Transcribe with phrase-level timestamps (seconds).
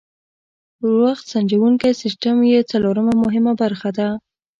[1.01, 4.07] وخت سنجوونکی سیسټم یې څلورمه مهمه برخه ده.